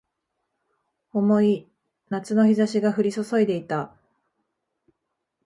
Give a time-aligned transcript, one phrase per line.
[1.13, 1.69] 重い
[2.09, 3.93] 夏の日差しが降り注いでいた